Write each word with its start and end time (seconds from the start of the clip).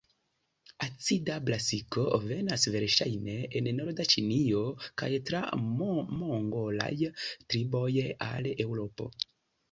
Acida 0.83 1.33
brasiko 1.47 2.05
venas 2.21 2.63
verŝajne 2.75 3.35
el 3.59 3.69
norda 3.79 4.05
Ĉinio 4.13 4.61
kaj 5.01 5.09
tra 5.31 5.41
mongolaj 5.81 6.89
triboj 7.55 7.91
al 8.29 8.49
Eŭropo. 8.67 9.07